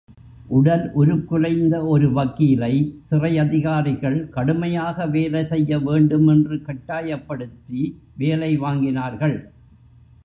உடல் 0.49 0.85
உருக்குலைந்த 0.93 1.75
ஒரு 1.85 2.07
வக்கீலை, 2.13 2.71
சிறையதிகாரிகள் 3.11 4.29
கடுமையாக 4.29 5.05
வேலை 5.05 5.45
செய்ய 5.45 5.79
வேண்டும் 5.79 6.27
என்று 6.27 6.61
கட்டாயப்படுத்தி 6.61 7.83
வேலை 8.17 8.51
வாங்கினார்கள். 8.59 9.37